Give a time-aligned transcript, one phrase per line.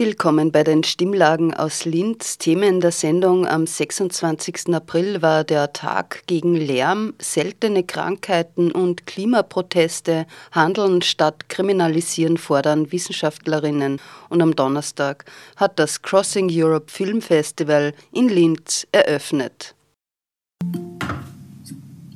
[0.00, 2.38] Willkommen bei den Stimmlagen aus Linz.
[2.38, 4.74] Themen der Sendung am 26.
[4.74, 14.00] April war der Tag gegen Lärm, seltene Krankheiten und Klimaproteste, Handeln statt Kriminalisieren fordern Wissenschaftlerinnen.
[14.30, 19.74] Und am Donnerstag hat das Crossing Europe Film Festival in Linz eröffnet.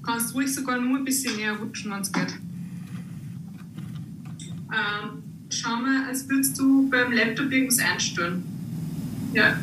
[0.03, 2.35] Kannst ruhig sogar nur ein bisschen näher rutschen, wenn es geht.
[4.73, 5.24] Ähm,
[5.61, 8.43] schau mal, als würdest du beim Laptop irgendwas einstellen.
[9.33, 9.59] Ja.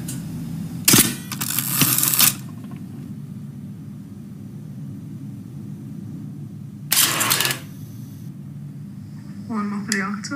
[9.48, 10.30] Und noch die Angst.
[10.30, 10.36] zu.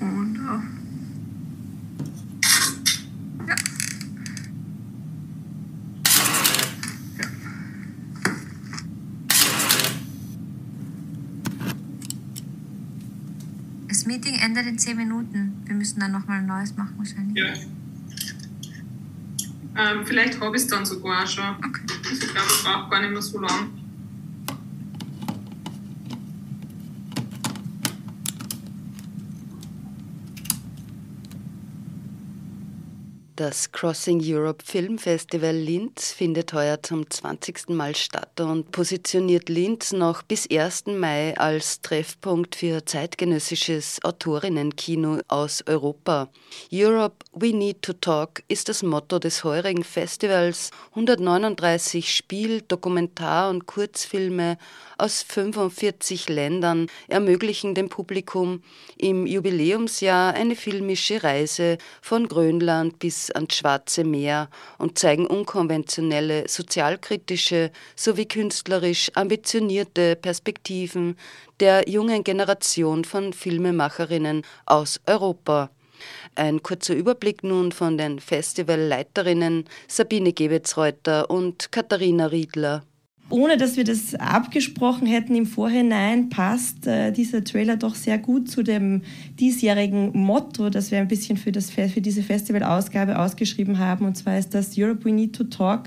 [0.00, 0.62] Und auf.
[3.46, 3.54] Ja.
[7.18, 7.26] Ja.
[14.00, 15.62] Das Meeting endet in 10 Minuten.
[15.66, 17.36] Wir müssen dann nochmal ein neues machen wahrscheinlich.
[17.36, 17.52] Ja.
[19.76, 21.44] Ähm, vielleicht habe ich es dann sogar auch schon.
[21.56, 21.82] Okay.
[22.08, 23.68] Also ich glaube, es braucht gar nicht mehr so lang.
[33.40, 37.70] Das Crossing Europe Film Festival Linz findet heuer zum 20.
[37.70, 40.88] Mal statt und positioniert Linz noch bis 1.
[40.88, 46.28] Mai als Treffpunkt für zeitgenössisches Autorinnen-Kino aus Europa.
[46.70, 50.70] Europe We Need to Talk ist das Motto des heurigen Festivals.
[50.90, 54.58] 139 Spiel-, Dokumentar- und Kurzfilme
[54.98, 58.62] aus 45 Ländern ermöglichen dem Publikum
[58.98, 64.48] im Jubiläumsjahr eine filmische Reise von Grönland bis ans Schwarze Meer
[64.78, 71.16] und zeigen unkonventionelle, sozialkritische sowie künstlerisch ambitionierte Perspektiven
[71.60, 75.70] der jungen Generation von Filmemacherinnen aus Europa.
[76.34, 82.82] Ein kurzer Überblick nun von den Festivalleiterinnen Sabine Gebetzreuter und Katharina Riedler
[83.30, 88.50] ohne dass wir das abgesprochen hätten im Vorhinein, passt äh, dieser Trailer doch sehr gut
[88.50, 89.02] zu dem
[89.38, 94.04] diesjährigen Motto, das wir ein bisschen für, das, für diese Festivalausgabe ausgeschrieben haben.
[94.04, 95.84] Und zwar ist das Europe We Need to Talk,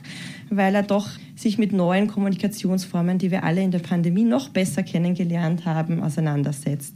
[0.50, 4.84] weil er doch sich mit neuen Kommunikationsformen, die wir alle in der Pandemie noch besser
[4.84, 6.96] kennengelernt haben, auseinandersetzt.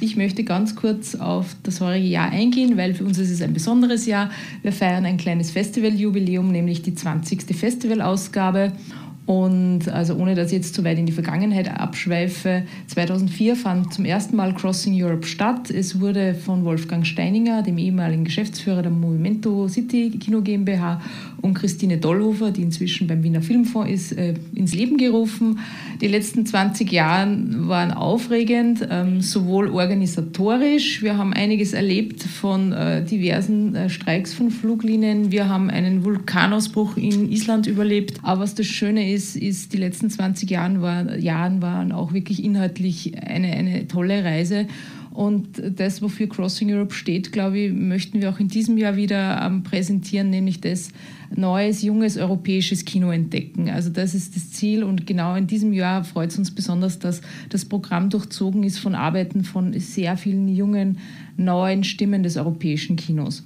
[0.00, 3.52] Ich möchte ganz kurz auf das heurige Jahr eingehen, weil für uns ist es ein
[3.52, 4.30] besonderes Jahr.
[4.62, 7.54] Wir feiern ein kleines Festivaljubiläum, nämlich die 20.
[7.54, 8.72] Festivalausgabe.
[9.24, 14.04] Und also ohne dass ich jetzt zu weit in die Vergangenheit abschweife, 2004 fand zum
[14.04, 15.70] ersten Mal Crossing Europe statt.
[15.70, 21.00] Es wurde von Wolfgang Steininger, dem ehemaligen Geschäftsführer der Movimento City Kino GmbH,
[21.42, 25.58] und Christine Dollhofer, die inzwischen beim Wiener Filmfonds ist, äh, ins Leben gerufen.
[26.00, 27.36] Die letzten 20 Jahre
[27.68, 31.02] waren aufregend, ähm, sowohl organisatorisch.
[31.02, 35.32] Wir haben einiges erlebt von äh, diversen äh, Streiks von Fluglinien.
[35.32, 38.18] Wir haben einen Vulkanausbruch in Island überlebt.
[38.22, 42.42] Aber was das Schöne ist, ist, die letzten 20 Jahre war, Jahren waren auch wirklich
[42.42, 44.66] inhaltlich eine, eine tolle Reise.
[45.12, 49.42] Und das, wofür Crossing Europe steht, glaube ich, möchten wir auch in diesem Jahr wieder
[49.44, 50.88] ähm, präsentieren, nämlich das
[51.36, 53.68] neues, junges europäisches Kino entdecken.
[53.68, 57.20] Also das ist das Ziel und genau in diesem Jahr freut es uns besonders, dass
[57.50, 60.98] das Programm durchzogen ist von Arbeiten von sehr vielen jungen,
[61.36, 63.44] neuen Stimmen des europäischen Kinos.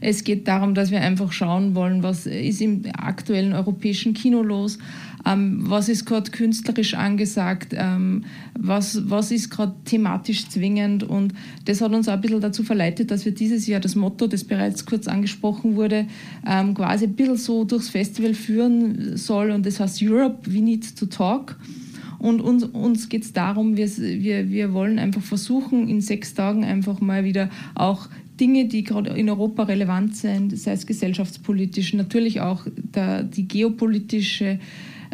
[0.00, 4.78] Es geht darum, dass wir einfach schauen wollen, was ist im aktuellen europäischen Kino los,
[5.26, 8.24] ähm, was ist gerade künstlerisch angesagt, ähm,
[8.58, 11.02] was, was ist gerade thematisch zwingend.
[11.02, 11.34] Und
[11.64, 14.44] das hat uns auch ein bisschen dazu verleitet, dass wir dieses Jahr das Motto, das
[14.44, 16.06] bereits kurz angesprochen wurde,
[16.46, 19.50] ähm, quasi ein bisschen so durchs Festival führen soll.
[19.50, 21.56] Und das heißt Europe, we need to talk.
[22.18, 26.64] Und uns, uns geht es darum, wir, wir, wir wollen einfach versuchen, in sechs Tagen
[26.64, 28.08] einfach mal wieder auch
[28.40, 34.58] Dinge, die gerade in Europa relevant sind, sei es gesellschaftspolitisch, natürlich auch der, die geopolitische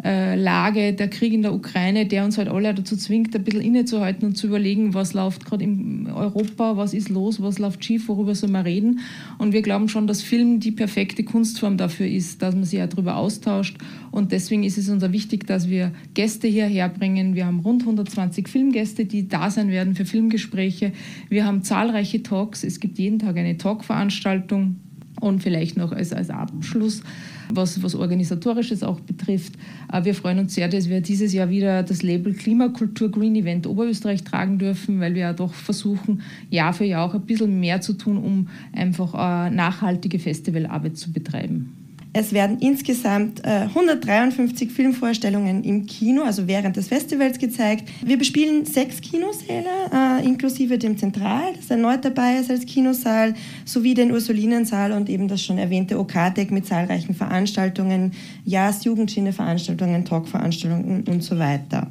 [0.03, 3.61] äh, Lage, der Krieg in der Ukraine, der uns halt alle dazu zwingt, ein bisschen
[3.61, 8.07] innezuhalten und zu überlegen, was läuft gerade in Europa, was ist los, was läuft schief,
[8.07, 8.99] worüber soll man reden.
[9.37, 12.87] Und wir glauben schon, dass Film die perfekte Kunstform dafür ist, dass man sich ja
[12.87, 13.77] darüber austauscht.
[14.11, 17.35] Und deswegen ist es uns auch wichtig, dass wir Gäste hierher bringen.
[17.35, 20.91] Wir haben rund 120 Filmgäste, die da sein werden für Filmgespräche.
[21.29, 22.63] Wir haben zahlreiche Talks.
[22.63, 24.77] Es gibt jeden Tag eine Talkveranstaltung.
[25.21, 27.03] Und vielleicht noch als, als Abschluss,
[27.49, 29.53] was, was Organisatorisches auch betrifft.
[29.93, 33.67] Äh, wir freuen uns sehr, dass wir dieses Jahr wieder das Label Klimakultur Green Event
[33.67, 37.81] Oberösterreich tragen dürfen, weil wir ja doch versuchen, Jahr für Jahr auch ein bisschen mehr
[37.81, 41.80] zu tun, um einfach äh, nachhaltige Festivalarbeit zu betreiben.
[42.13, 47.87] Es werden insgesamt äh, 153 Filmvorstellungen im Kino, also während des Festivals gezeigt.
[48.03, 53.93] Wir bespielen sechs Kinosäle, äh, inklusive dem Zentral, das erneut dabei ist als Kinosaal, sowie
[53.93, 58.11] den Ursulinensaal und eben das schon erwähnte OK-Deck mit zahlreichen Veranstaltungen,
[58.43, 61.87] Jahres-, Jugendschiene-Veranstaltungen, Talk-Veranstaltungen und so weiter.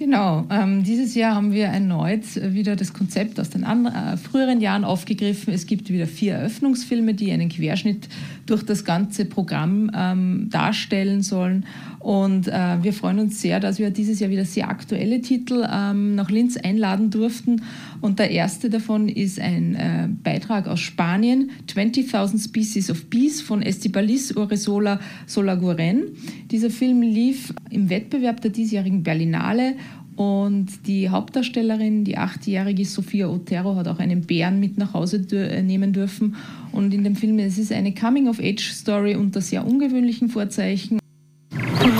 [0.00, 4.82] Genau, ähm, dieses Jahr haben wir erneut wieder das Konzept aus den äh, früheren Jahren
[4.82, 5.52] aufgegriffen.
[5.52, 8.08] Es gibt wieder vier Eröffnungsfilme, die einen Querschnitt
[8.46, 11.66] durch das ganze Programm ähm, darstellen sollen.
[11.98, 16.14] Und äh, wir freuen uns sehr, dass wir dieses Jahr wieder sehr aktuelle Titel ähm,
[16.14, 17.60] nach Linz einladen durften.
[18.00, 23.62] Und der erste davon ist ein äh, Beitrag aus Spanien, 20.000 Species of Bees von
[23.62, 26.04] Estibalis Urresola Solaguren.
[26.50, 29.74] Dieser Film lief im Wettbewerb der diesjährigen Berlinale
[30.16, 35.62] und die Hauptdarstellerin, die achtjährige Sophia Otero, hat auch einen Bären mit nach Hause äh,
[35.62, 36.36] nehmen dürfen.
[36.72, 41.00] Und in dem Film es ist eine Coming-of-Age-Story unter sehr ungewöhnlichen Vorzeichen.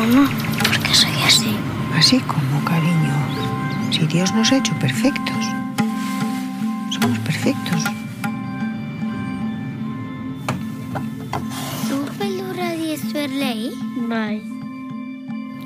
[0.01, 1.51] Mamá, ¿por qué soy así?
[1.97, 3.15] Así como, cariño.
[3.91, 5.60] Si Dios nos ha hecho perfectos.
[13.21, 13.71] Pelura és verlei?
[14.09, 14.41] Mai.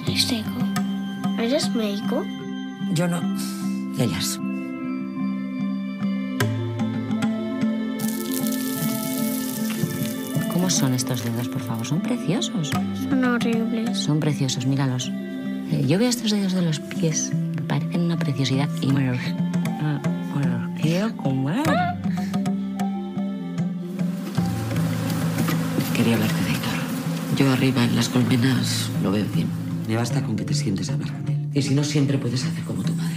[0.07, 0.65] I seco.
[1.39, 2.25] Eres médico?
[2.95, 3.21] Yo no.
[3.99, 4.39] Ellas.
[10.53, 11.87] ¿Cómo son estos dedos, por favor?
[11.87, 12.71] Son preciosos.
[12.71, 13.99] Son horribles.
[13.99, 15.11] Son preciosos, míralos.
[15.71, 19.19] Eh, Yo veo estos dedos de los pies, me parecen una preciosidad y me los,
[19.81, 20.01] ah,
[20.37, 21.63] me los quiero comer.
[25.97, 26.44] Quería hablarte.
[27.37, 29.49] Yo arriba en las colmenas lo veo bien.
[29.89, 31.49] Me basta con que te sientes a hablar con él.
[31.53, 33.17] Y si no, siempre puedes hacer como tu madre.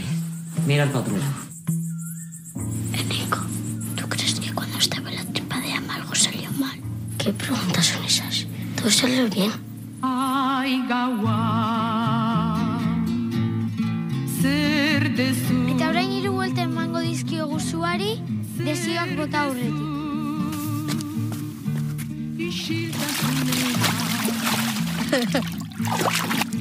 [0.65, 1.33] Mira para otro lado.
[3.07, 3.39] Nico,
[3.95, 6.79] ¿tú crees que cuando estaba en la tripa de Ama algo salió mal?
[7.19, 8.47] ¿Qué preguntas son esas?
[8.75, 9.51] Todo salió bien.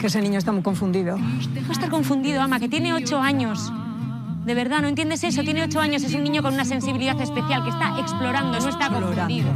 [0.07, 1.17] Que ese niño está muy confundido.
[1.17, 3.73] Va a estar confundido, Ama, que tiene ocho años.
[4.47, 5.43] De verdad, ¿no entiendes eso?
[5.43, 8.89] Tiene ocho años, es un niño con una sensibilidad especial que está explorando, no está
[8.89, 9.49] confundido.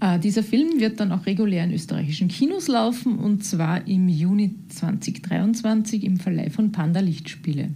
[0.00, 4.56] Äh, dieser Film wird dann auch regulär in österreichischen Kinos laufen und zwar im Juni
[4.70, 7.70] 2023 im Verleih von Panda Lichtspiele.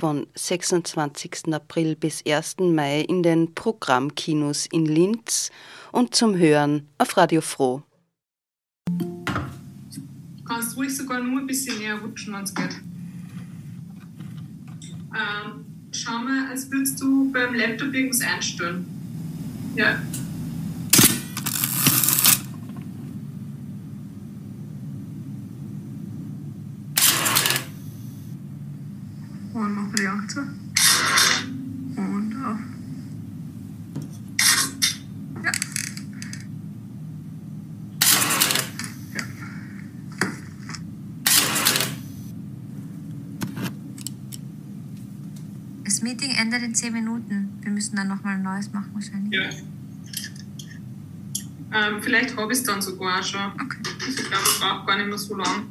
[0.00, 1.54] Von 26.
[1.54, 2.56] April bis 1.
[2.58, 5.52] Mai in den Programmkinos in Linz
[5.92, 7.85] und zum Hören auf Radio Froh.
[10.86, 12.80] Ruhig sogar nur ein bisschen näher rutschen, wenn es geht.
[15.14, 18.86] Ähm, schau mal, als würdest du beim Laptop irgendwas einstellen.
[19.74, 20.00] Ja.
[29.54, 30.36] Und noch die Angst.
[31.96, 32.58] Und auf.
[35.42, 35.52] Ja.
[39.14, 39.22] Ja.
[45.84, 47.58] Das Meeting endet in 10 Minuten.
[47.62, 49.34] Wir müssen dann nochmal ein neues machen wahrscheinlich.
[49.34, 49.50] Ja.
[51.88, 53.40] Ähm, vielleicht habe ich es dann sogar auch schon.
[53.54, 53.78] Okay.
[54.06, 55.66] Also ich glaube, es braucht gar nicht mehr so lang.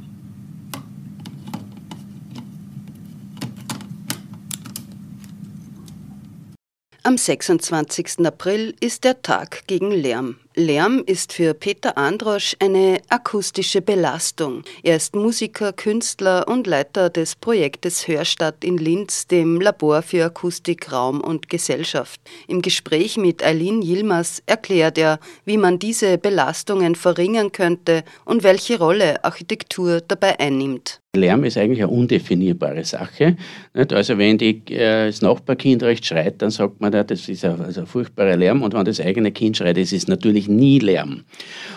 [7.04, 8.26] Am 26.
[8.26, 10.36] April ist der Tag gegen Lärm.
[10.58, 14.64] Lärm ist für Peter Androsch eine akustische Belastung.
[14.84, 20.94] Er ist Musiker, Künstler und Leiter des Projektes Hörstadt in Linz, dem Labor für Akustik,
[20.94, 22.22] Raum und Gesellschaft.
[22.48, 28.80] Im Gespräch mit Eileen Yilmaz erklärt er, wie man diese Belastungen verringern könnte und welche
[28.80, 31.02] Rolle Architektur dabei einnimmt.
[31.16, 33.36] Lärm ist eigentlich eine undefinierbare Sache.
[33.74, 37.62] Also wenn die, äh, das Nachbarkind recht schreit, dann sagt man, da, das ist ein,
[37.62, 38.62] also ein furchtbarer Lärm.
[38.62, 40.08] Und wenn das eigene Kind schreit, ist es
[40.48, 41.24] natürlich nie Lärm.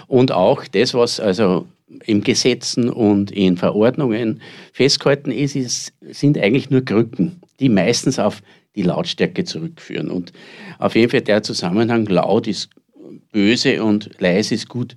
[0.07, 1.67] Und auch das, was also
[2.05, 4.41] im Gesetzen und in Verordnungen
[4.73, 8.43] festgehalten ist, ist, sind eigentlich nur Krücken, die meistens auf
[8.77, 10.11] die Lautstärke zurückführen.
[10.11, 10.33] Und
[10.79, 12.71] auf jeden Fall der Zusammenhang laut ist
[13.33, 14.97] böse und leise ist gut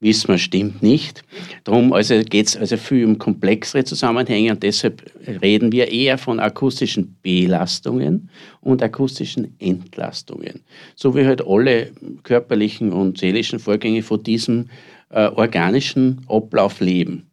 [0.00, 1.22] wissen wir, stimmt nicht.
[1.64, 5.02] Darum also geht es also viel um komplexere Zusammenhänge und deshalb
[5.42, 8.30] reden wir eher von akustischen Belastungen
[8.60, 10.60] und akustischen Entlastungen.
[10.96, 11.92] So wie halt alle
[12.22, 14.70] körperlichen und seelischen Vorgänge von diesem
[15.10, 17.26] äh, organischen Ablauf leben.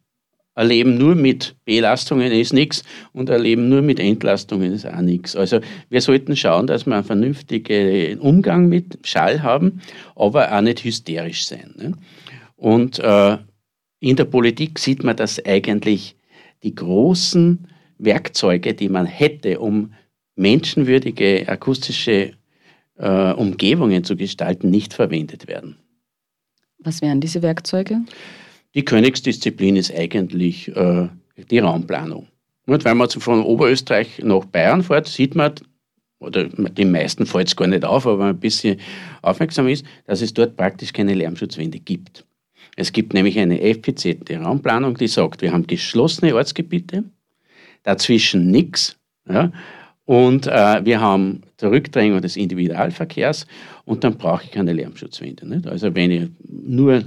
[0.58, 2.82] Ein Leben nur mit Belastungen ist nichts
[3.12, 5.36] und ein Leben nur mit Entlastungen ist auch nichts.
[5.36, 9.80] Also wir sollten schauen, dass wir einen vernünftigen Umgang mit Schall haben,
[10.16, 11.74] aber auch nicht hysterisch sein.
[11.76, 11.92] Ne?
[12.58, 13.38] Und äh,
[14.00, 16.16] in der Politik sieht man, dass eigentlich
[16.64, 19.92] die großen Werkzeuge, die man hätte, um
[20.34, 22.32] menschenwürdige akustische
[22.96, 25.76] äh, Umgebungen zu gestalten, nicht verwendet werden.
[26.80, 28.00] Was wären diese Werkzeuge?
[28.74, 31.08] Die Königsdisziplin ist eigentlich äh,
[31.50, 32.26] die Raumplanung.
[32.66, 35.54] Und wenn man von Oberösterreich nach Bayern fährt, sieht man,
[36.18, 38.78] oder den meisten fällt es gar nicht auf, aber wenn man ein bisschen
[39.22, 42.24] aufmerksam ist, dass es dort praktisch keine Lärmschutzwände gibt.
[42.78, 47.02] Es gibt nämlich eine effiziente Raumplanung, die sagt, wir haben geschlossene Ortsgebiete,
[47.82, 48.96] dazwischen nichts.
[49.28, 49.50] Ja,
[50.04, 53.48] und äh, wir haben Zurückdrängung des Individualverkehrs
[53.84, 55.48] und dann brauche ich keine Lärmschutzwände.
[55.48, 55.66] Nicht?
[55.66, 57.02] Also wenn ich nur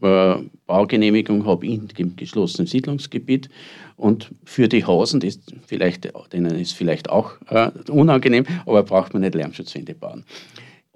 [0.00, 0.34] äh,
[0.66, 3.48] Baugenehmigung habe in geschlossenen Siedlungsgebiet
[3.96, 9.22] und für die Hausen, das vielleicht, denen ist vielleicht auch äh, unangenehm, aber braucht man
[9.22, 10.24] nicht Lärmschutzwände bauen.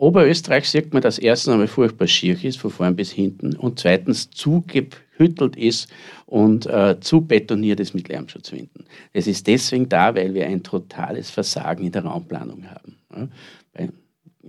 [0.01, 4.31] Oberösterreich sieht man, dass erstens einmal furchtbar schier ist, von vorn bis hinten, und zweitens
[4.31, 5.91] zugehüttelt ist
[6.25, 8.87] und äh, zu betoniert ist mit Lärmschutzwänden.
[9.13, 12.97] Das ist deswegen da, weil wir ein totales Versagen in der Raumplanung haben.
[13.15, 13.89] Ja?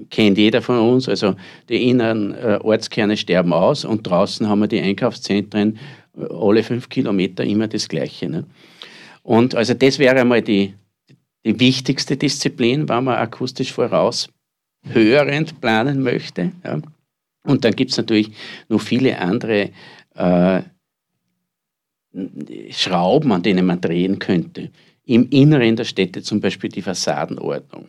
[0.10, 1.36] kennt jeder von uns, also
[1.68, 5.78] die inneren äh, Ortskerne sterben aus und draußen haben wir die Einkaufszentren
[6.18, 8.30] äh, alle fünf Kilometer immer das Gleiche.
[8.30, 8.46] Ne?
[9.22, 10.76] Und also das wäre einmal die,
[11.46, 14.30] die wichtigste Disziplin, wenn man akustisch voraus
[14.84, 16.52] hörend planen möchte.
[16.64, 16.82] Ja.
[17.44, 18.32] Und dann gibt es natürlich
[18.70, 19.72] noch viele andere
[20.16, 20.62] äh,
[22.72, 24.70] Schrauben, an denen man drehen könnte.
[25.06, 27.88] Im Inneren der Städte zum Beispiel die Fassadenordnung.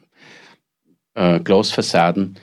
[1.15, 2.39] Äh, Glasfassaden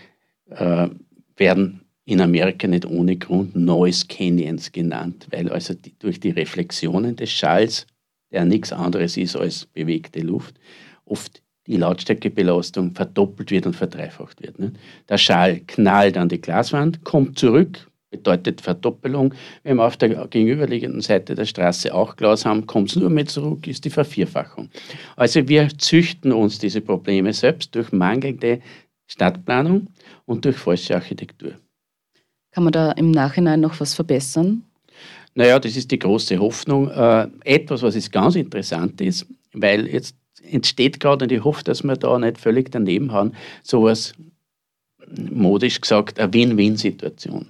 [0.49, 0.89] äh,
[1.37, 7.15] werden in Amerika nicht ohne Grund Noise Canyons genannt, weil also die, durch die Reflexionen
[7.15, 7.87] des Schalls,
[8.31, 10.59] der nichts anderes ist als bewegte Luft,
[11.05, 14.59] oft die Lautstärkebelastung verdoppelt wird und verdreifacht wird.
[14.59, 14.73] Ne?
[15.07, 19.35] Der Schall knallt an die Glaswand, kommt zurück, bedeutet Verdoppelung.
[19.63, 23.27] Wenn wir auf der gegenüberliegenden Seite der Straße auch Glas haben, kommt es nur mehr
[23.27, 24.69] zurück, ist die Vervierfachung.
[25.15, 28.61] Also wir züchten uns diese Probleme selbst durch mangelnde
[29.05, 29.87] Stadtplanung
[30.25, 31.53] und durch falsche Architektur.
[32.51, 34.63] Kann man da im Nachhinein noch was verbessern?
[35.35, 36.89] Naja, das ist die große Hoffnung.
[36.89, 41.83] Äh, etwas, was jetzt ganz interessant ist, weil jetzt entsteht gerade, und ich hoffe, dass
[41.83, 44.13] wir da nicht völlig daneben haben, sowas
[45.15, 47.47] modisch gesagt, eine Win-Win-Situation.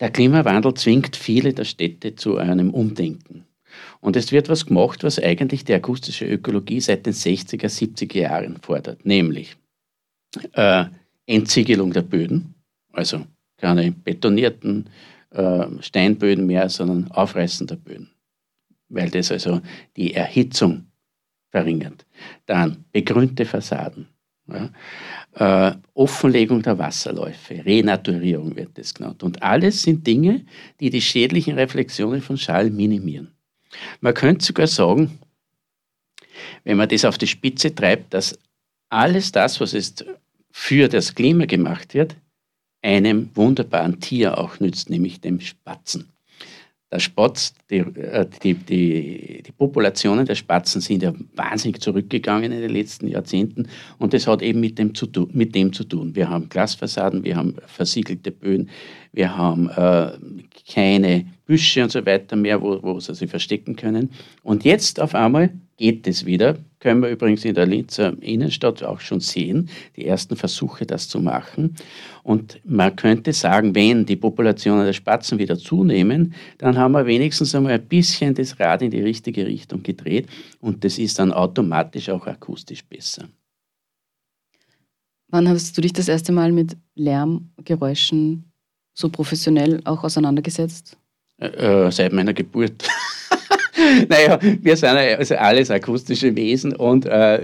[0.00, 3.44] Der Klimawandel zwingt viele der Städte zu einem Umdenken.
[4.00, 8.58] Und es wird was gemacht, was eigentlich die akustische Ökologie seit den 60er, 70er Jahren
[8.58, 9.56] fordert, nämlich
[10.52, 10.84] äh,
[11.26, 12.54] Entsiegelung der Böden,
[12.92, 14.90] also keine betonierten
[15.30, 18.10] äh, Steinböden mehr, sondern Aufreißen der Böden,
[18.88, 19.60] weil das also
[19.96, 20.86] die Erhitzung
[21.54, 22.04] verringert.
[22.46, 24.08] Dann begrünte Fassaden.
[24.48, 25.70] Ja.
[25.70, 29.22] Äh, Offenlegung der Wasserläufe, Renaturierung wird das genannt.
[29.22, 30.44] Und alles sind Dinge,
[30.80, 33.28] die die schädlichen Reflexionen von Schall minimieren.
[34.00, 35.18] Man könnte sogar sagen,
[36.64, 38.36] wenn man das auf die Spitze treibt, dass
[38.88, 40.04] alles das, was jetzt
[40.50, 42.16] für das Klima gemacht wird,
[42.82, 46.13] einem wunderbaren Tier auch nützt, nämlich dem Spatzen
[46.94, 52.60] der Spatz, die, äh, die, die, die, Populationen der Spatzen sind ja wahnsinnig zurückgegangen in
[52.60, 53.66] den letzten Jahrzehnten
[53.98, 55.28] und das hat eben mit dem zu tun.
[55.32, 56.14] Mit dem zu tun.
[56.14, 58.70] Wir haben Glasfassaden, wir haben versiegelte Böden,
[59.12, 60.12] wir haben äh,
[60.72, 64.10] keine Büsche und so weiter mehr, wo, wo sie sich verstecken können.
[64.44, 66.58] Und jetzt auf einmal geht es wieder.
[66.84, 71.18] Können wir übrigens in der Linzer Innenstadt auch schon sehen, die ersten Versuche, das zu
[71.18, 71.76] machen.
[72.22, 77.54] Und man könnte sagen, wenn die Populationen der Spatzen wieder zunehmen, dann haben wir wenigstens
[77.54, 80.28] einmal ein bisschen das Rad in die richtige Richtung gedreht
[80.60, 83.30] und das ist dann automatisch auch akustisch besser.
[85.28, 88.44] Wann hast du dich das erste Mal mit Lärmgeräuschen
[88.92, 90.98] so professionell auch auseinandergesetzt?
[91.38, 92.86] Äh, äh seit meiner Geburt.
[94.08, 97.40] naja, wir sind also alles akustische Wesen und äh,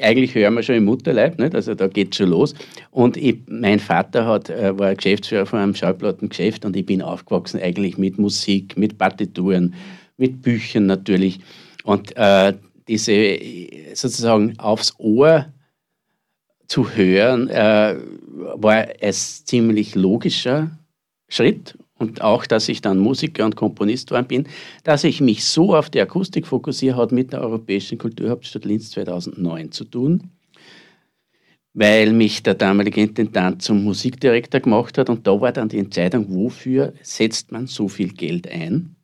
[0.00, 1.54] eigentlich hören wir schon im Mutterleib, nicht?
[1.54, 2.54] also da geht es schon los.
[2.90, 7.60] Und ich, mein Vater hat, äh, war Geschäftsführer von einem Schallplattengeschäft und ich bin aufgewachsen
[7.60, 9.74] eigentlich mit Musik, mit Partituren,
[10.16, 11.40] mit Büchern natürlich.
[11.84, 12.54] Und äh,
[12.88, 13.38] diese
[13.94, 15.46] sozusagen aufs Ohr
[16.66, 17.96] zu hören, äh,
[18.54, 20.70] war ein ziemlich logischer
[21.28, 24.48] Schritt und auch, dass ich dann Musiker und Komponist geworden bin,
[24.84, 29.72] dass ich mich so auf die Akustik fokussiere, hat mit der Europäischen Kulturhauptstadt Linz 2009
[29.72, 30.30] zu tun,
[31.72, 36.26] weil mich der damalige Intendant zum Musikdirektor gemacht hat und da war dann die Entscheidung,
[36.28, 38.96] wofür setzt man so viel Geld ein?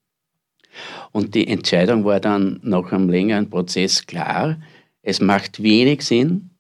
[1.11, 4.61] Und die Entscheidung war dann nach einem längeren Prozess klar,
[5.03, 6.51] es macht wenig Sinn,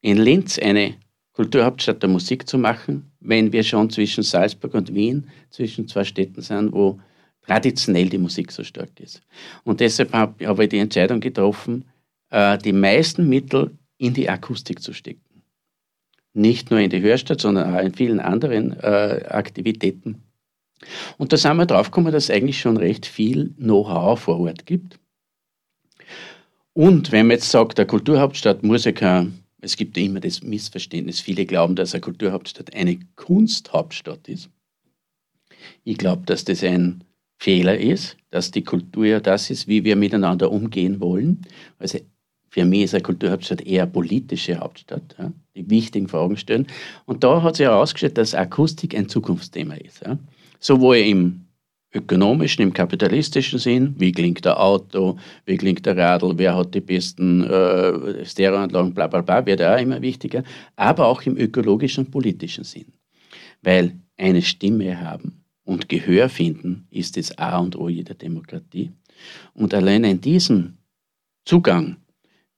[0.00, 0.94] in Linz eine
[1.32, 6.42] Kulturhauptstadt der Musik zu machen, wenn wir schon zwischen Salzburg und Wien, zwischen zwei Städten
[6.42, 6.98] sind, wo
[7.42, 9.22] traditionell die Musik so stark ist.
[9.64, 11.84] Und deshalb habe hab ich die Entscheidung getroffen,
[12.30, 15.42] äh, die meisten Mittel in die Akustik zu stecken.
[16.32, 20.22] Nicht nur in die Hörstadt, sondern auch in vielen anderen äh, Aktivitäten.
[21.18, 24.98] Und da sind wir draufgekommen, dass es eigentlich schon recht viel Know-how vor Ort gibt.
[26.72, 31.20] Und wenn man jetzt sagt, der Kulturhauptstadt muss ja kein es gibt immer das Missverständnis.
[31.20, 34.48] Viele glauben, dass eine Kulturhauptstadt eine Kunsthauptstadt ist.
[35.84, 37.04] Ich glaube, dass das ein
[37.38, 41.42] Fehler ist, dass die Kultur ja das ist, wie wir miteinander umgehen wollen.
[41.78, 41.98] Also
[42.48, 46.66] für mich ist eine Kulturhauptstadt eher eine politische Hauptstadt, ja, die wichtigen Fragen stellen.
[47.06, 50.02] Und da hat sich herausgestellt, dass Akustik ein Zukunftsthema ist.
[50.04, 50.18] Ja.
[50.58, 51.46] Sowohl im
[51.92, 56.80] ökonomischen, im kapitalistischen Sinn, wie klingt der Auto, wie klingt der Radl, wer hat die
[56.80, 60.44] besten äh, Stereoanlagen, bla bla bla, wird auch immer wichtiger,
[60.76, 62.92] aber auch im ökologischen und politischen Sinn.
[63.62, 68.92] Weil eine Stimme haben und Gehör finden ist das A und O jeder Demokratie.
[69.52, 70.78] Und allein in diesem
[71.44, 71.96] Zugang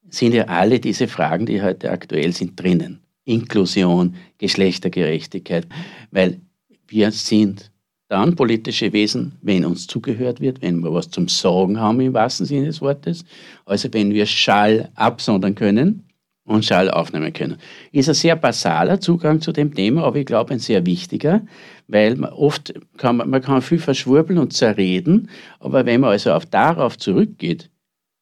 [0.09, 2.99] sind ja alle diese Fragen, die heute aktuell sind, drinnen.
[3.25, 5.67] Inklusion, Geschlechtergerechtigkeit,
[6.11, 6.41] weil
[6.87, 7.71] wir sind
[8.13, 12.45] dann politische Wesen, wenn uns zugehört wird, wenn wir was zum Sagen haben im wahrsten
[12.45, 13.25] Sinne des Wortes,
[13.65, 16.03] also wenn wir Schall absondern können
[16.45, 17.57] und Schall aufnehmen können.
[17.91, 21.41] Ist ein sehr basaler Zugang zu dem Thema, aber ich glaube ein sehr wichtiger,
[21.87, 25.29] weil man oft kann man kann viel verschwurbeln und zerreden,
[25.59, 27.71] aber wenn man also auf darauf zurückgeht,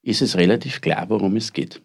[0.03, 1.81] ist es relativ klar, worum es geht.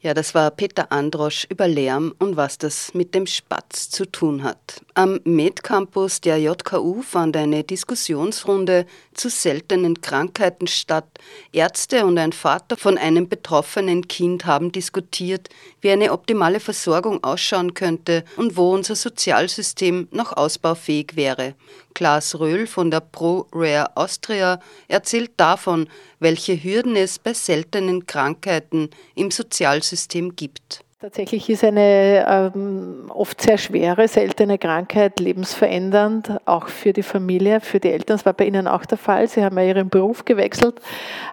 [0.00, 4.44] Ja, das war Peter Androsch über Lärm und was das mit dem Spatz zu tun
[4.44, 4.80] hat.
[4.94, 11.08] Am Med-Campus der JKU fand eine Diskussionsrunde zu seltenen Krankheiten statt.
[11.52, 15.48] Ärzte und ein Vater von einem betroffenen Kind haben diskutiert,
[15.80, 21.54] wie eine optimale Versorgung ausschauen könnte und wo unser Sozialsystem noch ausbaufähig wäre.
[21.94, 25.88] Klaas Röhl von der ProRare Austria erzählt davon,
[26.20, 29.87] welche Hürden es bei seltenen Krankheiten im Sozialsystem
[30.36, 30.84] gibt.
[31.00, 37.78] Tatsächlich ist eine ähm, oft sehr schwere, seltene Krankheit lebensverändernd, auch für die Familie, für
[37.78, 38.16] die Eltern.
[38.16, 39.28] Das war bei Ihnen auch der Fall.
[39.28, 40.80] Sie haben ja Ihren Beruf gewechselt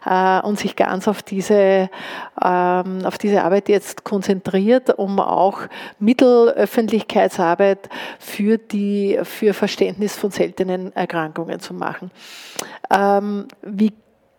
[0.05, 1.89] äh, und sich ganz auf diese,
[2.43, 5.61] ähm, auf diese Arbeit jetzt konzentriert, um auch
[5.97, 7.89] Mittelöffentlichkeitsarbeit
[8.19, 12.11] für, die, für Verständnis von seltenen Erkrankungen zu machen.
[12.91, 13.93] Ähm, wie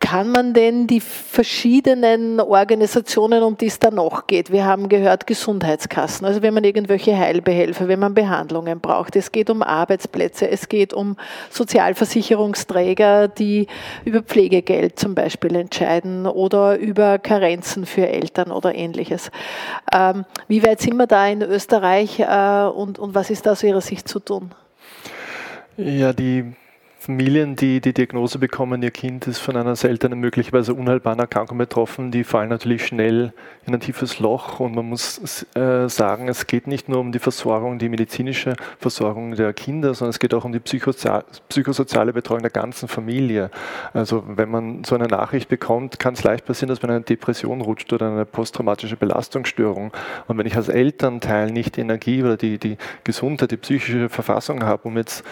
[0.07, 5.27] kann man denn die verschiedenen Organisationen, um die es da noch geht, wir haben gehört
[5.27, 10.69] Gesundheitskassen, also wenn man irgendwelche Heilbehelfer, wenn man Behandlungen braucht, es geht um Arbeitsplätze, es
[10.69, 11.17] geht um
[11.49, 13.67] Sozialversicherungsträger, die
[14.05, 19.29] über Pflegegeld zum Beispiel entscheiden oder über Karenzen für Eltern oder ähnliches.
[19.93, 23.81] Ähm, wie weit sind wir da in Österreich äh, und was ist da aus Ihrer
[23.81, 24.51] Sicht zu tun?
[25.75, 26.53] Ja, die
[26.99, 32.11] Familien, die die Diagnose bekommen, ihr Kind ist von einer seltenen, möglicherweise unheilbaren Erkrankung betroffen,
[32.11, 33.33] die fallen natürlich schnell
[33.65, 37.19] in ein tiefes Loch und man muss äh, sagen, es geht nicht nur um die
[37.19, 42.51] Versorgung, die medizinische Versorgung der Kinder, sondern es geht auch um die psychosoziale Betreuung der
[42.51, 43.51] ganzen Familie.
[43.93, 47.05] Also wenn man so eine Nachricht bekommt, kann es leicht passieren, dass man in eine
[47.05, 49.91] Depression rutscht oder eine posttraumatische Belastungsstörung.
[50.27, 54.63] Und wenn ich als Elternteil nicht die Energie oder die, die Gesundheit, die psychische Verfassung
[54.63, 55.23] habe, um jetzt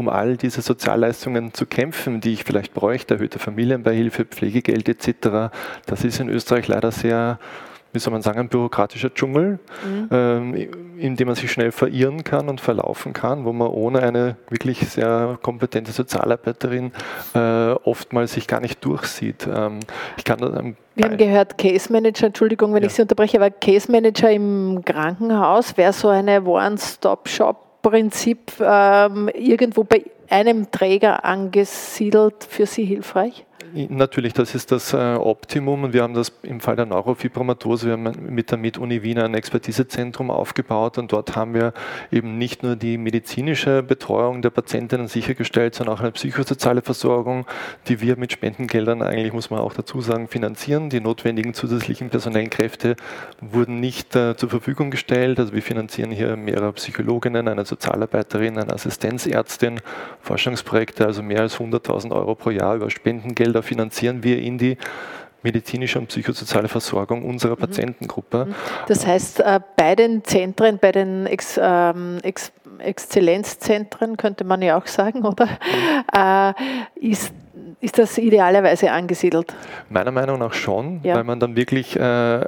[0.00, 5.52] um all diese Sozialleistungen zu kämpfen, die ich vielleicht bräuchte, erhöhte Familienbeihilfe, Pflegegeld etc.
[5.84, 7.38] Das ist in Österreich leider sehr,
[7.92, 10.08] wie soll man sagen, ein bürokratischer Dschungel, mhm.
[10.10, 10.54] ähm,
[10.96, 14.78] in dem man sich schnell verirren kann und verlaufen kann, wo man ohne eine wirklich
[14.88, 16.92] sehr kompetente Sozialarbeiterin
[17.34, 19.46] äh, oftmals sich gar nicht durchsieht.
[19.54, 19.80] Ähm,
[20.16, 22.86] ich kann ähm, wir haben gehört, Case Manager, Entschuldigung, wenn ja.
[22.86, 29.84] ich Sie unterbreche, aber Case Manager im Krankenhaus wäre so eine One-Stop-Shop Prinzip ähm, irgendwo
[29.84, 33.44] bei einem Träger angesiedelt für Sie hilfreich?
[33.72, 37.92] Natürlich, das ist das äh, Optimum und wir haben das im Fall der Neurofibromatose, wir
[37.92, 41.72] haben mit der MIT-Uni Wien ein Expertisezentrum aufgebaut und dort haben wir
[42.10, 47.46] eben nicht nur die medizinische Betreuung der Patientinnen sichergestellt, sondern auch eine psychosoziale Versorgung,
[47.86, 50.90] die wir mit Spendengeldern eigentlich, muss man auch dazu sagen, finanzieren.
[50.90, 52.96] Die notwendigen zusätzlichen personellen Kräfte
[53.40, 55.38] wurden nicht äh, zur Verfügung gestellt.
[55.38, 59.80] Also wir finanzieren hier mehrere Psychologinnen, eine Sozialarbeiterin, eine Assistenzärztin,
[60.22, 64.76] Forschungsprojekte, also mehr als 100.000 Euro pro Jahr über Spendengelder finanzieren wir in die
[65.42, 67.60] medizinische und psychosoziale Versorgung unserer mhm.
[67.60, 68.46] Patientengruppe.
[68.46, 68.54] Mhm.
[68.88, 74.78] Das heißt, äh, bei den Zentren, bei den Ex, ähm, Ex Exzellenzzentren, könnte man ja
[74.78, 75.46] auch sagen, oder?
[75.46, 76.54] Mhm.
[77.00, 77.32] Äh, ist
[77.80, 79.54] ist das idealerweise angesiedelt?
[79.88, 81.14] Meiner Meinung nach schon, ja.
[81.14, 82.44] weil man dann wirklich äh,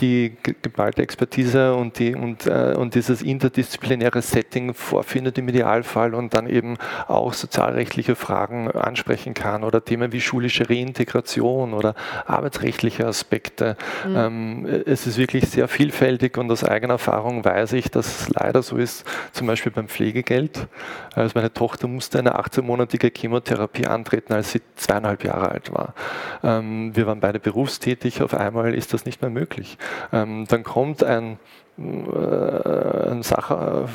[0.00, 6.34] die geballte Expertise und, die, und, äh, und dieses interdisziplinäre Setting vorfindet im Idealfall und
[6.34, 6.76] dann eben
[7.08, 11.94] auch sozialrechtliche Fragen ansprechen kann oder Themen wie schulische Reintegration oder
[12.26, 13.76] arbeitsrechtliche Aspekte.
[14.06, 14.16] Mhm.
[14.16, 18.62] Ähm, es ist wirklich sehr vielfältig und aus eigener Erfahrung weiß ich, dass es leider
[18.62, 20.66] so ist, zum Beispiel beim Pflegegeld.
[21.14, 25.94] Also meine Tochter musste eine 18-monatige Chemotherapie antreten, als sie zweieinhalb Jahre alt war.
[26.42, 29.78] Ähm, wir waren beide berufstätig, auf einmal ist das nicht mehr möglich.
[30.12, 31.38] Ähm, dann kommt ein,
[31.78, 33.88] ein Sacher,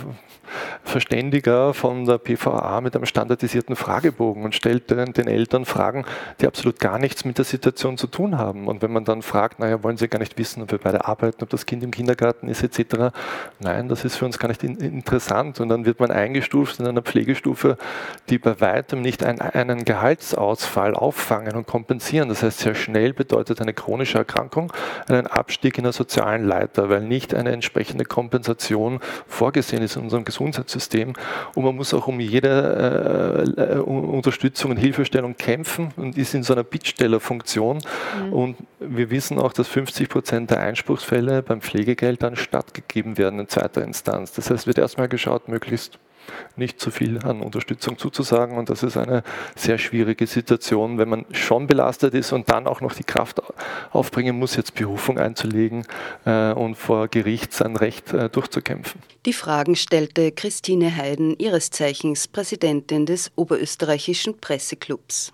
[0.84, 6.06] Verständiger von der PVA mit einem standardisierten Fragebogen und stellt den, Eltern Fragen,
[6.42, 8.68] die absolut gar nichts mit der Situation zu tun haben.
[8.68, 11.44] Und wenn man dann fragt, naja, wollen Sie gar nicht wissen, ob wir beide arbeiten,
[11.44, 13.14] ob das Kind im Kindergarten ist, etc.,
[13.60, 15.60] nein, das ist für uns gar nicht in, interessant.
[15.60, 17.78] Und dann wird man eingestuft in einer Pflegestufe,
[18.30, 22.30] die bei weitem nicht ein, einen Gehaltsausfall auffangen und kompensieren.
[22.30, 24.74] Das heißt, sehr schnell bedeutet eine chronische Erkrankung
[25.08, 27.71] einen Abstieg in der sozialen Leiter, weil nicht eine entsprechende
[28.06, 31.14] Kompensation vorgesehen ist in unserem Gesundheitssystem.
[31.56, 36.44] Und man muss auch um jede äh, äh Unterstützung und Hilfestellung kämpfen und ist in
[36.44, 37.78] so einer Bittstellerfunktion.
[37.78, 38.34] Mhm.
[38.34, 43.48] Und wir wissen auch, dass 50 Prozent der Einspruchsfälle beim Pflegegeld dann stattgegeben werden in
[43.48, 44.34] zweiter Instanz.
[44.34, 46.00] Das heißt, wird erstmal geschaut, möglichst
[46.56, 48.58] nicht zu viel an Unterstützung zuzusagen.
[48.58, 49.24] Und das ist eine
[49.56, 53.42] sehr schwierige Situation, wenn man schon belastet ist und dann auch noch die Kraft
[53.92, 55.86] aufbringen muss, jetzt Berufung einzulegen
[56.26, 59.02] äh, und vor Gericht sein Recht äh, durchzukämpfen.
[59.26, 65.34] Die Fragen stellte Christine Heiden, ihres Zeichens Präsidentin des Oberösterreichischen Presseclubs.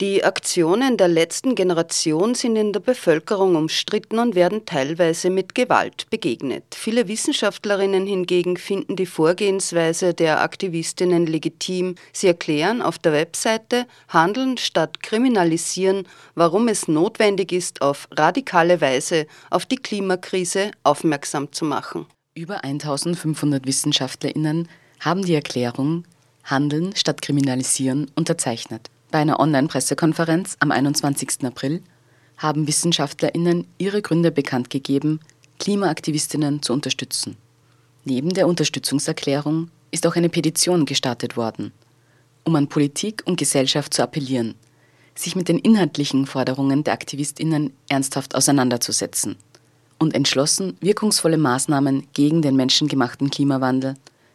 [0.00, 6.08] Die Aktionen der letzten Generation sind in der Bevölkerung umstritten und werden teilweise mit Gewalt
[6.08, 6.62] begegnet.
[6.72, 11.96] Viele Wissenschaftlerinnen hingegen finden die Vorgehensweise der Aktivistinnen legitim.
[12.12, 16.06] Sie erklären auf der Webseite Handeln statt Kriminalisieren,
[16.36, 22.06] warum es notwendig ist, auf radikale Weise auf die Klimakrise aufmerksam zu machen.
[22.36, 24.68] Über 1500 Wissenschaftlerinnen
[25.00, 26.04] haben die Erklärung
[26.44, 28.90] Handeln statt Kriminalisieren unterzeichnet.
[29.10, 31.44] Bei einer Online-Pressekonferenz am 21.
[31.44, 31.82] April
[32.36, 35.20] haben WissenschaftlerInnen ihre Gründe bekannt gegeben,
[35.58, 37.38] KlimaaktivistInnen zu unterstützen.
[38.04, 41.72] Neben der Unterstützungserklärung ist auch eine Petition gestartet worden,
[42.44, 44.54] um an Politik und Gesellschaft zu appellieren,
[45.14, 49.36] sich mit den inhaltlichen Forderungen der AktivistInnen ernsthaft auseinanderzusetzen
[49.98, 53.94] und entschlossen wirkungsvolle Maßnahmen gegen den menschengemachten Klimawandel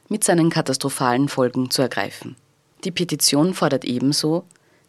[0.10, 2.36] mit seinen katastrophalen Folgen zu ergreifen.
[2.84, 4.44] Die Petition fordert ebenso,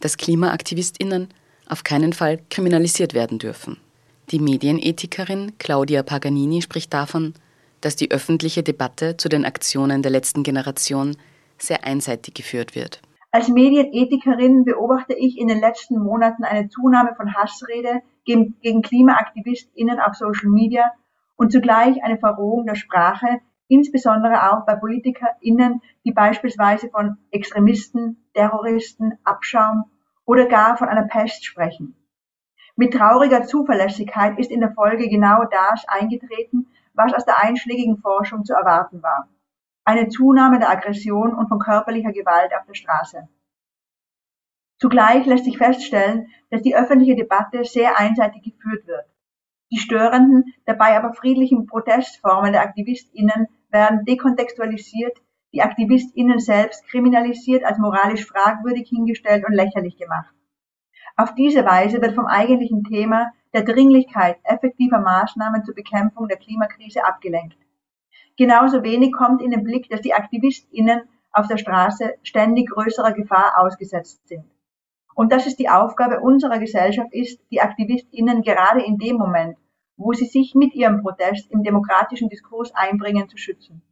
[0.04, 1.28] dass KlimaaktivistInnen
[1.66, 3.78] auf keinen Fall kriminalisiert werden dürfen.
[4.30, 7.32] Die Medienethikerin Claudia Paganini spricht davon,
[7.80, 11.16] dass die öffentliche Debatte zu den Aktionen der letzten Generation
[11.56, 13.00] sehr einseitig geführt wird.
[13.30, 20.16] Als Medienethikerin beobachte ich in den letzten Monaten eine Zunahme von Hassrede gegen, KlimaaktivistInnen auf
[20.16, 20.92] Social Media
[21.36, 29.14] und zugleich eine Verrohung der Sprache, insbesondere auch bei PolitikerInnen, die beispielsweise von Extremisten, Terroristen,
[29.24, 29.84] Abschaum
[30.24, 31.96] oder gar von einer Pest sprechen.
[32.76, 38.44] Mit trauriger Zuverlässigkeit ist in der Folge genau das eingetreten, was aus der einschlägigen Forschung
[38.44, 39.28] zu erwarten war.
[39.84, 43.28] Eine Zunahme der Aggression und von körperlicher Gewalt auf der Straße.
[44.78, 49.06] Zugleich lässt sich feststellen, dass die öffentliche Debatte sehr einseitig geführt wird.
[49.70, 55.18] Die störenden, dabei aber friedlichen Protestformen der AktivistInnen werden dekontextualisiert
[55.54, 60.34] die AktivistInnen selbst kriminalisiert, als moralisch fragwürdig hingestellt und lächerlich gemacht.
[61.16, 67.04] Auf diese Weise wird vom eigentlichen Thema der Dringlichkeit effektiver Maßnahmen zur Bekämpfung der Klimakrise
[67.04, 67.56] abgelenkt.
[68.36, 73.54] Genauso wenig kommt in den Blick, dass die AktivistInnen auf der Straße ständig größerer Gefahr
[73.56, 74.44] ausgesetzt sind.
[75.14, 79.56] Und dass es die Aufgabe unserer Gesellschaft ist, die AktivistInnen gerade in dem Moment,
[79.96, 83.82] wo sie sich mit ihrem Protest im demokratischen Diskurs einbringen, zu schützen.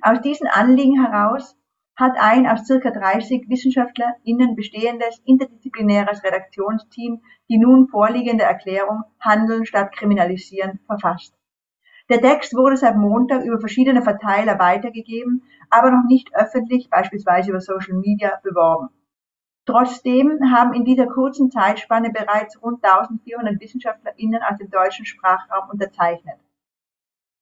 [0.00, 1.56] Aus diesen Anliegen heraus
[1.96, 9.92] hat ein aus circa 30 WissenschaftlerInnen bestehendes interdisziplinäres Redaktionsteam die nun vorliegende Erklärung Handeln statt
[9.94, 11.34] Kriminalisieren verfasst.
[12.08, 17.60] Der Text wurde seit Montag über verschiedene Verteiler weitergegeben, aber noch nicht öffentlich, beispielsweise über
[17.60, 18.88] Social Media, beworben.
[19.64, 26.36] Trotzdem haben in dieser kurzen Zeitspanne bereits rund 1400 WissenschaftlerInnen aus dem deutschen Sprachraum unterzeichnet.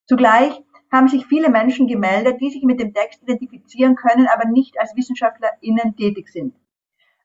[0.07, 4.79] Zugleich haben sich viele Menschen gemeldet, die sich mit dem Text identifizieren können, aber nicht
[4.81, 6.55] als WissenschaftlerInnen tätig sind.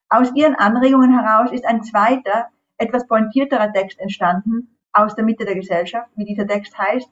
[0.09, 5.55] Aus ihren Anregungen heraus ist ein zweiter, etwas pointierterer Text entstanden, aus der Mitte der
[5.55, 7.09] Gesellschaft, wie dieser Text heißt.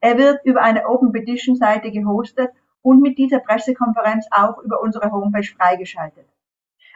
[0.00, 2.50] Er wird über eine Open Petition Seite gehostet
[2.82, 6.26] und mit dieser Pressekonferenz auch über unsere Homepage freigeschaltet.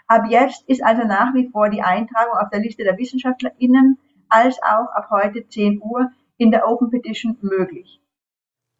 [0.07, 4.63] Ab jetzt ist also nach wie vor die Eintragung auf der Liste der WissenschaftlerInnen als
[4.63, 8.02] auch ab heute 10 Uhr in der Open Petition möglich.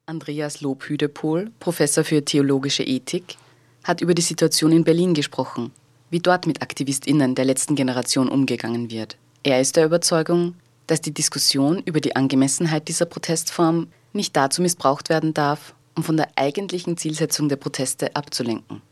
[0.07, 3.37] Andreas Lobhüdepohl, Professor für theologische Ethik,
[3.85, 5.71] hat über die Situation in Berlin gesprochen,
[6.11, 9.17] wie dort mit AktivistInnen der letzten Generation umgegangen wird.
[9.45, 10.55] Er ist der Überzeugung,
[10.89, 16.17] dass die Diskussion über die Angemessenheit dieser Protestform nicht dazu missbraucht werden darf, um von
[16.17, 18.83] der eigentlichen Zielsetzung der Proteste abzulenken.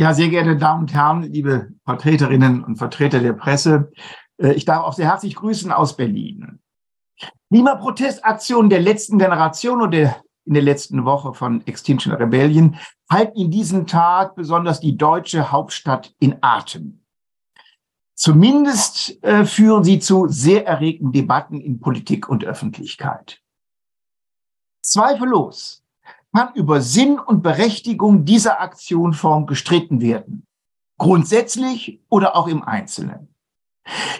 [0.00, 3.92] Ja, sehr geehrte Damen und Herren, liebe Vertreterinnen und Vertreter der Presse,
[4.40, 6.58] äh, ich darf auch sehr herzlich grüßen aus Berlin.
[7.50, 12.76] Klimaprotestaktionen der letzten Generation und der, in der letzten Woche von Extinction Rebellion
[13.10, 17.00] halten in diesem Tag besonders die deutsche Hauptstadt in Atem.
[18.14, 23.40] Zumindest äh, führen sie zu sehr erregten Debatten in Politik und Öffentlichkeit.
[24.82, 25.84] Zweifellos
[26.34, 30.46] kann über Sinn und Berechtigung dieser Aktionform gestritten werden,
[30.98, 33.28] grundsätzlich oder auch im Einzelnen.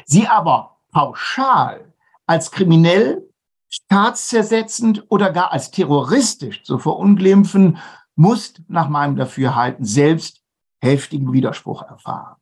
[0.04, 1.92] Sie aber pauschal
[2.26, 3.27] als kriminell,
[3.68, 7.78] staatszersetzend oder gar als terroristisch zu verunglimpfen,
[8.14, 10.42] muss nach meinem Dafürhalten selbst
[10.80, 12.36] heftigen Widerspruch erfahren.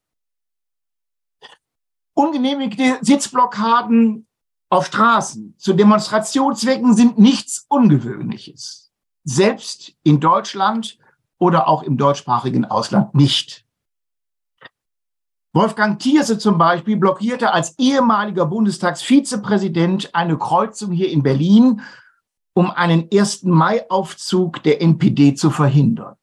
[2.14, 4.26] Ungenehmigte Sitzblockaden
[4.70, 8.90] auf Straßen zu Demonstrationszwecken sind nichts Ungewöhnliches.
[9.24, 10.98] Selbst in Deutschland
[11.38, 13.65] oder auch im deutschsprachigen Ausland nicht.
[15.56, 21.80] Wolfgang Thierse zum Beispiel blockierte als ehemaliger Bundestagsvizepräsident eine Kreuzung hier in Berlin,
[22.52, 23.44] um einen 1.
[23.44, 26.16] Mai-Aufzug der NPD zu verhindern.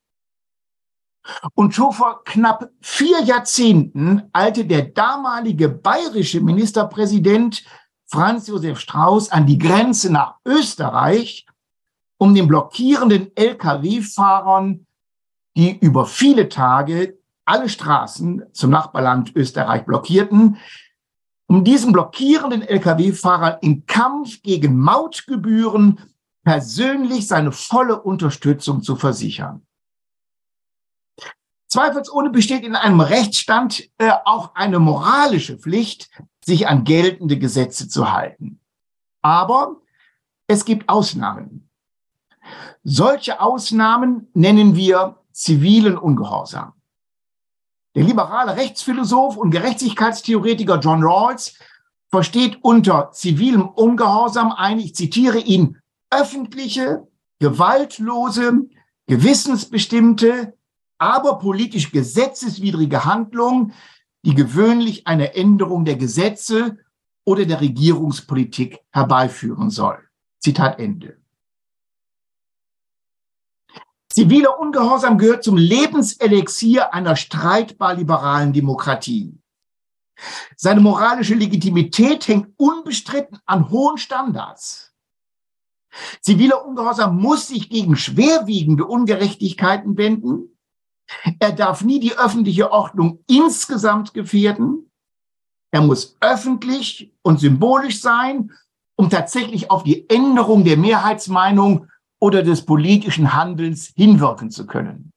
[1.56, 7.63] Und schon vor knapp vier Jahrzehnten eilte der damalige bayerische Ministerpräsident
[8.06, 11.48] Franz Josef Strauß an die Grenze nach Österreich,
[12.19, 14.86] um den blockierenden Lkw-Fahrern,
[15.58, 20.58] die über viele Tage alle Straßen zum Nachbarland Österreich blockierten,
[21.48, 26.00] um diesen blockierenden Lkw-Fahrern im Kampf gegen Mautgebühren
[26.44, 29.66] persönlich seine volle Unterstützung zu versichern.
[31.68, 36.10] Zweifelsohne besteht in einem Rechtsstand äh, auch eine moralische Pflicht,
[36.46, 38.60] sich an geltende Gesetze zu halten.
[39.22, 39.78] Aber
[40.48, 41.70] es gibt Ausnahmen.
[42.84, 46.74] Solche Ausnahmen nennen wir zivilen Ungehorsam.
[47.96, 51.58] Der liberale Rechtsphilosoph und Gerechtigkeitstheoretiker John Rawls
[52.10, 55.78] versteht unter zivilem Ungehorsam ein, ich zitiere ihn,
[56.10, 57.08] öffentliche,
[57.40, 58.68] gewaltlose,
[59.08, 60.54] gewissensbestimmte,
[60.98, 63.74] aber politisch gesetzeswidrige Handlung,
[64.26, 66.78] die gewöhnlich eine Änderung der Gesetze
[67.26, 70.00] oder der Regierungspolitik herbeiführen soll.
[70.40, 71.23] Zitat Ende.
[74.13, 79.38] Ziviler Ungehorsam gehört zum Lebenselixier einer streitbar liberalen Demokratie.
[80.56, 84.93] Seine moralische Legitimität hängt unbestritten an hohen Standards.
[86.21, 90.54] Ziviler Ungehorsam muss sich gegen schwerwiegende Ungerechtigkeiten wenden
[91.39, 94.89] er darf nie die öffentliche Ordnung insgesamt gefährden.
[95.71, 98.52] Er muss öffentlich und symbolisch sein,
[98.95, 101.88] um tatsächlich auf die Änderung der Mehrheitsmeinung
[102.24, 105.12] oder des politischen Handelns hinwirken zu können.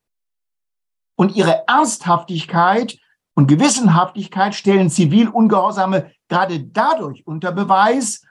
[1.16, 2.98] Und ihre Ernsthaftigkeit
[3.36, 8.26] und Gewissenhaftigkeit stellen Zivilungehorsame gerade dadurch unter Beweis,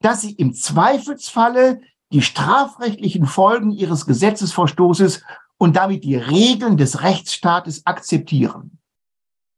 [0.00, 1.82] dass sie im Zweifelsfalle
[2.12, 5.22] die strafrechtlichen Folgen ihres Gesetzesverstoßes
[5.58, 8.78] und damit die Regeln des Rechtsstaates akzeptieren.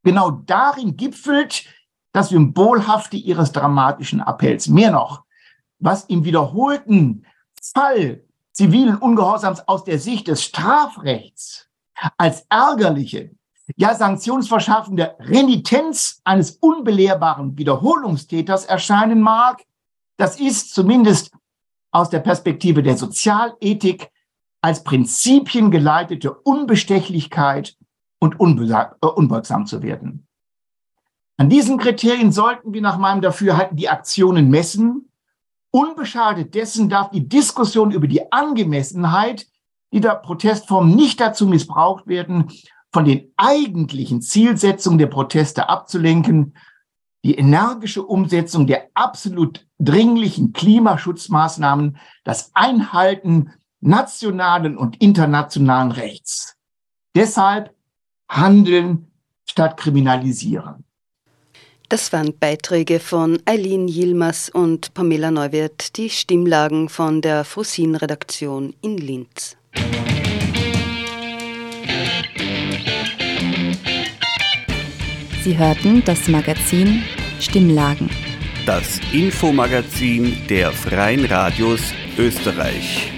[0.02, 1.66] Genau darin gipfelt
[2.10, 4.66] das Symbolhafte ihres dramatischen Appells.
[4.66, 5.22] Mehr noch,
[5.78, 7.24] was im wiederholten
[7.62, 8.25] Fall
[8.56, 11.68] zivilen Ungehorsams aus der Sicht des Strafrechts
[12.16, 13.30] als ärgerliche,
[13.76, 19.62] ja sanktionsverschaffende Renitenz eines unbelehrbaren Wiederholungstäters erscheinen mag,
[20.16, 21.32] das ist zumindest
[21.90, 24.10] aus der Perspektive der Sozialethik
[24.62, 27.76] als prinzipiengeleitete Unbestechlichkeit
[28.18, 30.26] und äh, unbeugsam zu werden.
[31.36, 35.05] An diesen Kriterien sollten wir nach meinem Dafürhalten die Aktionen messen.
[35.76, 39.46] Unbeschadet dessen darf die Diskussion über die Angemessenheit
[39.92, 42.50] dieser Protestform nicht dazu missbraucht werden,
[42.94, 46.56] von den eigentlichen Zielsetzungen der Proteste abzulenken,
[47.24, 56.56] die energische Umsetzung der absolut dringlichen Klimaschutzmaßnahmen, das Einhalten nationalen und internationalen Rechts.
[57.14, 57.74] Deshalb
[58.30, 59.10] handeln
[59.44, 60.85] statt kriminalisieren.
[61.88, 68.98] Das waren Beiträge von Eileen Yilmaz und Pamela Neuwirth, die Stimmlagen von der Frosin-Redaktion in
[68.98, 69.56] Linz.
[75.44, 77.04] Sie hörten das Magazin
[77.38, 78.10] Stimmlagen.
[78.66, 83.15] Das Infomagazin der Freien Radios Österreich.